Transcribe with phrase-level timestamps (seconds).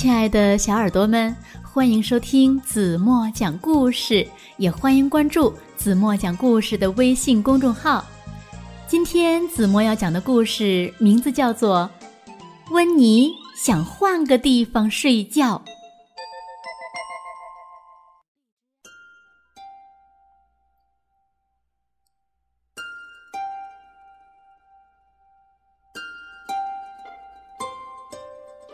[0.00, 4.26] 亲爱的小耳朵们，欢迎收听子墨讲故事，
[4.56, 8.02] 也欢迎关注子墨讲故事的微信公众号。
[8.88, 11.86] 今天子墨要讲的故事名字叫做
[12.72, 15.60] 《温妮想换个地方睡觉》。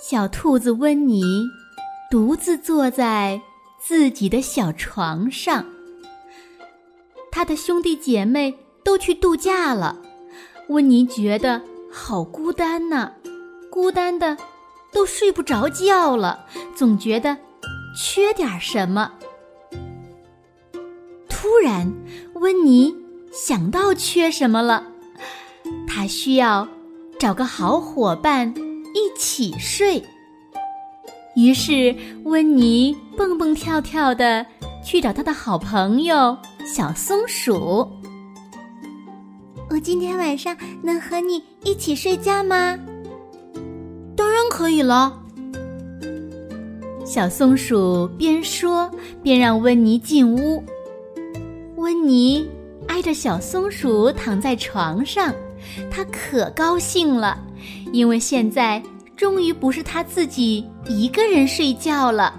[0.00, 1.22] 小兔子温妮
[2.10, 3.38] 独自坐在
[3.78, 5.62] 自己的小床上，
[7.30, 10.00] 他的兄弟姐妹都去度假了，
[10.68, 11.60] 温妮觉得
[11.92, 13.12] 好孤单呐，
[13.70, 14.38] 孤单的
[14.90, 17.36] 都睡不着觉了，总觉得
[17.94, 19.12] 缺点什么。
[21.28, 21.92] 突然，
[22.36, 22.96] 温妮
[23.30, 24.86] 想到缺什么了，
[25.86, 26.66] 他需要
[27.18, 28.52] 找个好伙伴。
[28.94, 30.02] 一起睡。
[31.36, 34.44] 于是，温妮蹦蹦跳跳的
[34.84, 37.88] 去找他的好朋友小松鼠。
[39.68, 42.76] 我今天晚上能和你一起睡觉吗？
[44.16, 45.16] 当然可以了。
[47.04, 48.90] 小松鼠边说
[49.22, 50.62] 边让温妮进屋。
[51.76, 52.48] 温妮
[52.88, 55.32] 挨着小松鼠躺在床上，
[55.90, 57.40] 她可高兴了。
[57.92, 58.82] 因为现在
[59.16, 62.34] 终于不是他自己一个人睡觉了。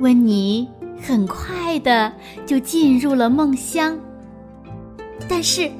[0.00, 0.68] 温妮
[1.00, 2.12] 很快的
[2.46, 3.98] 就进入了梦乡，
[5.28, 5.70] 但是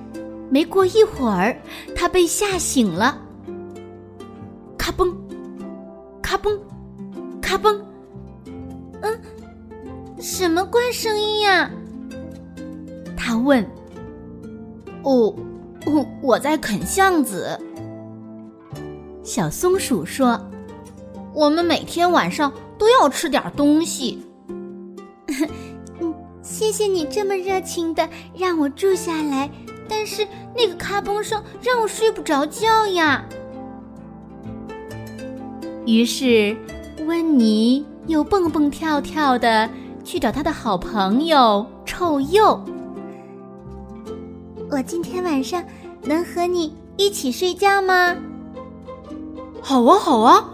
[0.50, 1.56] 没过一会儿，
[1.94, 3.20] 他被吓醒了。
[4.77, 5.12] 咔嘣，
[6.22, 6.59] 咔嘣，
[7.41, 7.81] 咔嘣，
[9.03, 9.20] 嗯，
[10.19, 11.70] 什么怪声音呀？
[13.16, 13.64] 他问。
[15.03, 15.34] 哦，
[15.86, 17.59] 哦，我在啃橡子。
[19.29, 20.41] 小松鼠说
[21.34, 24.22] ：“我们每天晚上都要吃点东西。
[26.00, 29.50] ”嗯，谢谢你这么热情的让我住下来，
[29.87, 33.22] 但是那个咔嘣声让我睡不着觉呀。
[35.84, 36.56] 于是，
[37.06, 39.69] 温妮又蹦蹦跳跳的
[40.03, 42.65] 去找他的好朋友臭鼬。
[44.71, 45.62] 我今天晚上
[46.03, 48.17] 能和你一起睡觉吗？
[49.69, 50.49] 好啊，好啊！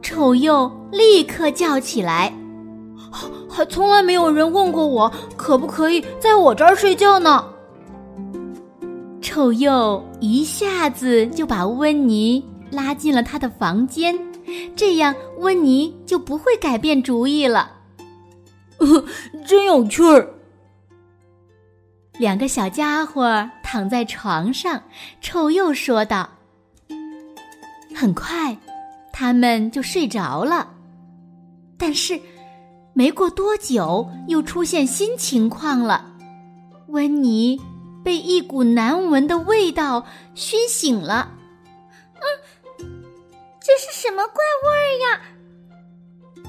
[0.00, 2.32] 臭鼬立刻叫起来，
[3.46, 7.44] 还从来没有人问过我可不可以在我这儿睡觉呢。
[9.20, 14.18] 臭鼬一下子就把温妮拉进了他的房间，
[14.74, 17.70] 这样温妮就不会改变主意了。
[19.46, 20.26] 真有趣儿！
[22.18, 24.82] 两个小家伙躺在床上，
[25.20, 26.30] 臭鼬说道。
[27.98, 28.56] 很快，
[29.12, 30.72] 他们就睡着了。
[31.76, 32.20] 但是，
[32.92, 36.14] 没过多久，又出现新情况了。
[36.90, 37.60] 温妮
[38.04, 40.06] 被一股难闻的味道
[40.36, 41.32] 熏醒了。
[42.14, 42.22] 嗯，
[43.58, 46.46] 这是什么怪味儿呀？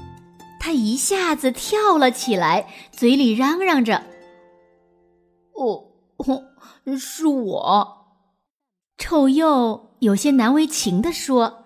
[0.60, 4.00] 他一下子跳了起来，嘴里嚷嚷着
[5.54, 5.84] ：“哦，
[6.96, 7.99] 是我，
[9.00, 11.64] 臭鼬。”有些难为情地说：“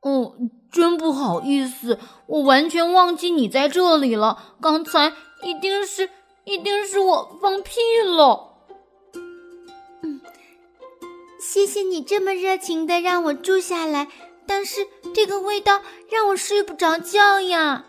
[0.00, 0.36] 哦，
[0.70, 4.54] 真不好意思，我完全忘记你在这里了。
[4.60, 6.08] 刚才一定是，
[6.44, 8.54] 一定是我放屁了。”
[10.02, 10.20] 嗯，
[11.38, 14.08] 谢谢你这么热情的让我住下来，
[14.46, 17.84] 但是这个味道让我睡不着觉呀。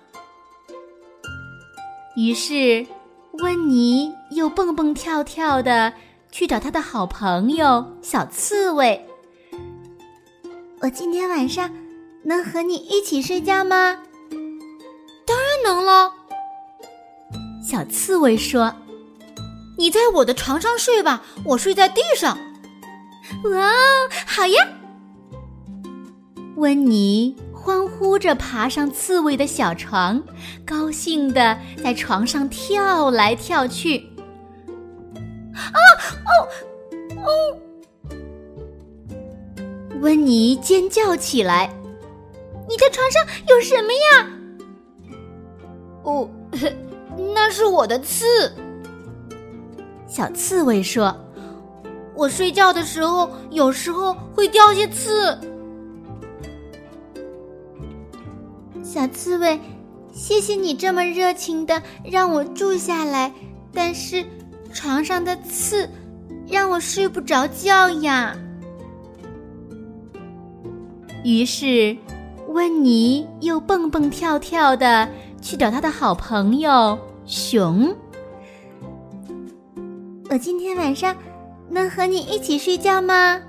[2.18, 2.86] 于是，
[3.34, 5.94] 温妮又蹦蹦跳跳的
[6.32, 9.06] 去找他的好朋友小刺猬。
[10.82, 11.70] 我今天晚上
[12.24, 13.98] 能和你一起睡觉吗？
[15.26, 16.14] 当然能了。
[17.68, 18.74] 小刺猬说
[19.78, 22.38] ：“你在我的床上睡吧，我睡在地上。”
[23.52, 23.72] 哇，
[24.26, 24.68] 好呀！
[26.56, 30.24] 温妮欢呼着爬上刺猬的小床，
[30.66, 34.08] 高兴的在床上跳来跳去。
[36.28, 36.32] 哦
[37.24, 37.32] 哦！
[40.02, 41.72] 温妮尖叫起来
[42.70, 44.28] ：“你的床上有什么呀
[46.04, 46.30] ？”“哦，
[47.34, 48.52] 那是我的刺。”
[50.08, 51.16] 小刺猬说
[52.16, 55.38] ：“我睡觉的时候，有时候会掉些刺。”
[58.84, 59.60] 小刺猬，
[60.14, 63.34] 谢谢你这么热情的让我住下来，
[63.74, 64.26] 但是
[64.74, 65.90] 床上的刺
[66.50, 68.36] 让我睡不着觉呀。
[71.24, 71.96] 于是，
[72.48, 75.08] 温妮又蹦蹦跳跳的
[75.42, 77.94] 去找他的好朋友熊。
[80.30, 81.16] 我今天晚上
[81.70, 83.40] 能和你一起睡觉吗？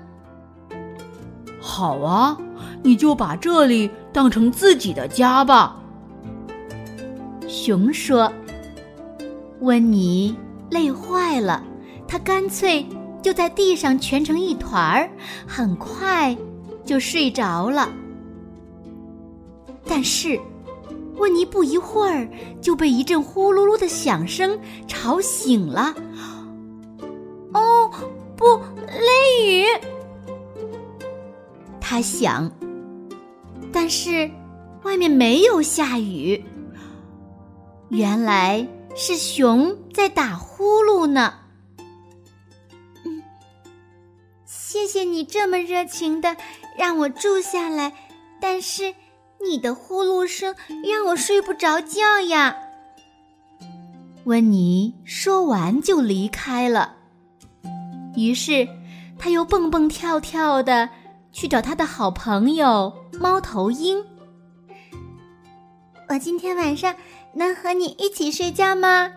[1.61, 2.37] 好啊，
[2.83, 5.75] 你就把这里当成自己的家吧。
[7.47, 8.31] 熊说
[9.61, 10.35] ：“温妮
[10.69, 11.63] 累坏了，
[12.09, 12.83] 他干脆
[13.21, 15.09] 就在地上蜷成一团儿，
[15.47, 16.35] 很快
[16.83, 17.87] 就睡着了。
[19.85, 20.39] 但是，
[21.17, 22.27] 温妮不一会儿
[22.59, 25.93] 就被一阵呼噜噜的响声吵醒了。
[27.53, 27.91] 哦，
[28.35, 29.65] 不，雷雨！
[31.79, 32.51] 他想，
[33.71, 34.29] 但是
[34.81, 36.43] 外面没有下雨。”
[37.89, 41.33] 原来是熊在打呼噜呢。
[44.89, 46.35] 谢谢你这么热情的
[46.75, 47.93] 让我住下来，
[48.41, 48.95] 但是
[49.39, 52.57] 你的呼噜声让我睡不着觉呀。
[54.23, 56.95] 温妮说完就离开了。
[58.15, 58.67] 于是，
[59.19, 60.89] 他又蹦蹦跳跳的
[61.31, 64.03] 去找他的好朋友猫头鹰。
[66.07, 66.95] 我今天晚上。
[67.35, 69.11] 能和你一起睡觉吗？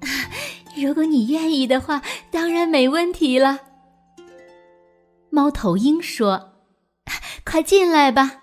[0.74, 2.00] 如果你愿意的话，
[2.30, 3.60] 当然没问题了。
[5.30, 6.52] 猫头鹰说
[7.44, 8.42] ：“快进来吧。”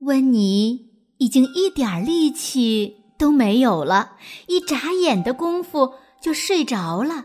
[0.00, 4.16] 温妮已经一点力气都没有了，
[4.46, 7.24] 一眨眼的功夫就睡着了。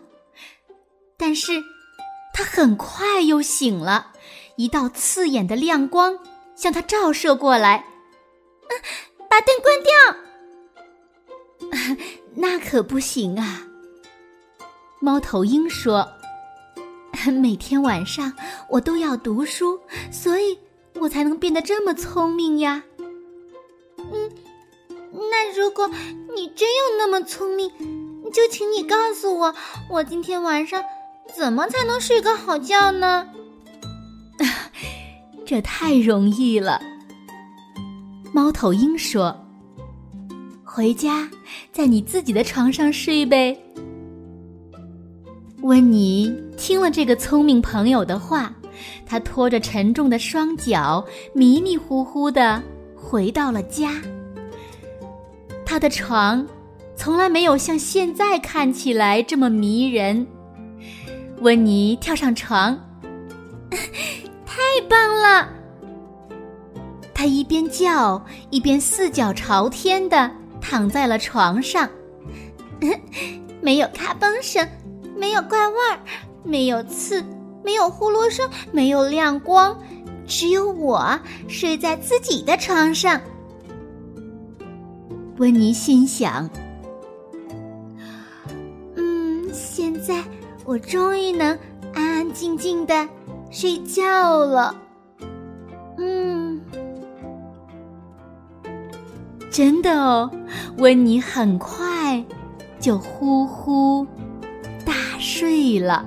[1.17, 1.63] 但是，
[2.33, 4.13] 他很快又醒了，
[4.55, 6.17] 一道刺眼的亮光
[6.55, 7.85] 向他照射过来。
[9.29, 9.91] 把灯关掉，
[12.35, 13.63] 那可不行啊！
[14.99, 16.09] 猫头鹰说
[17.29, 18.31] ：“每天晚上
[18.69, 19.77] 我都要读书，
[20.09, 20.57] 所以
[20.99, 22.81] 我才能变得这么聪明呀。”
[23.99, 24.31] 嗯，
[25.29, 25.89] 那如果
[26.33, 27.69] 你真有那么聪明，
[28.31, 29.53] 就请你告诉我，
[29.89, 30.81] 我今天晚上
[31.35, 33.27] 怎么才能睡个好觉呢？
[35.45, 36.81] 这太容易了。
[38.33, 39.45] 猫头鹰说
[40.63, 41.29] ：“回家，
[41.73, 43.57] 在你自己的床上睡呗。”
[45.61, 48.51] 温妮听了这个聪明朋友的话，
[49.05, 52.61] 他拖着沉重的双脚，迷迷糊糊的
[52.95, 54.01] 回到了家。
[55.63, 56.45] 他的床
[56.95, 60.25] 从来没有像现在看起来这么迷人。
[61.41, 62.77] 温妮跳上床，
[64.45, 64.59] 太
[64.89, 65.47] 棒了！
[67.13, 70.29] 他一边叫，一边四脚朝天的
[70.59, 71.87] 躺在了床上，
[73.61, 74.67] 没有咔嘣声，
[75.17, 75.99] 没有怪味儿，
[76.43, 77.23] 没有刺，
[77.63, 79.77] 没有呼噜声，没有亮光，
[80.25, 83.19] 只有我睡在自己的床上。
[85.37, 86.49] 温妮心想
[88.95, 90.23] ：“嗯，现在
[90.65, 91.57] 我终于能
[91.93, 93.07] 安安静静的
[93.49, 94.75] 睡觉了。”
[95.97, 96.59] 嗯
[99.51, 100.31] 真的哦，
[100.77, 102.23] 温妮很快
[102.79, 104.07] 就呼呼
[105.21, 106.03] 睡了。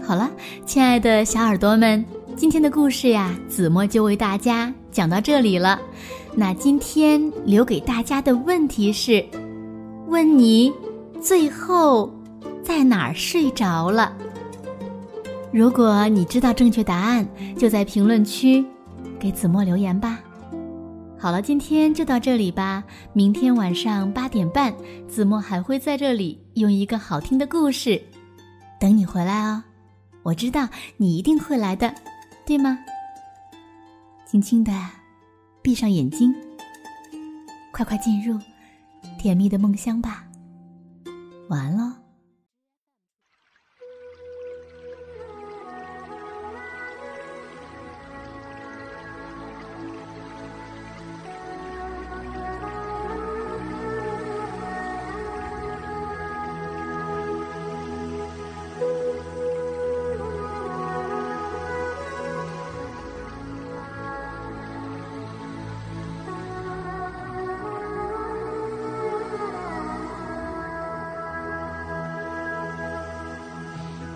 [0.00, 0.30] 好了，
[0.64, 2.04] 亲爱的小耳朵们，
[2.36, 5.80] 今天的故事呀，子墨就为大家讲到这里了。
[6.34, 9.24] 那今天留给大家的问题是：
[10.06, 10.72] 温妮
[11.20, 12.08] 最后
[12.62, 14.16] 在哪儿睡着了？
[15.52, 17.26] 如果你知道正确答案，
[17.58, 18.64] 就在评论区
[19.18, 20.20] 给子墨留言吧。
[21.20, 22.82] 好了，今天就到这里吧。
[23.12, 24.74] 明天晚上八点半，
[25.06, 28.02] 子墨还会在这里用一个好听的故事
[28.80, 29.62] 等你回来哦。
[30.22, 31.94] 我知道你一定会来的，
[32.46, 32.78] 对吗？
[34.24, 34.72] 轻轻的
[35.60, 36.34] 闭上眼睛，
[37.70, 38.38] 快快进入
[39.18, 40.24] 甜蜜的梦乡吧。
[41.50, 41.99] 晚安喽。